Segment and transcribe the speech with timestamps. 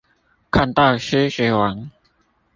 [0.49, 1.91] 看到獅子王